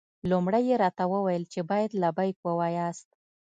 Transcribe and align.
لومړی 0.29 0.61
یې 0.69 0.75
راته 0.83 1.03
وویل 1.13 1.43
چې 1.53 1.59
باید 1.69 1.91
لبیک 2.01 2.37
ووایاست. 2.43 3.09